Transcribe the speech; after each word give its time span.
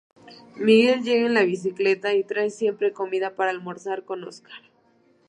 Miguel 0.55 1.03
llega 1.03 1.27
en 1.27 1.45
bicicleta 1.47 2.15
y 2.15 2.23
trae 2.23 2.49
siempre 2.49 2.91
comida 2.91 3.35
para 3.35 3.51
almorzar 3.51 4.03
con 4.03 4.23
Óscar. 4.23 4.63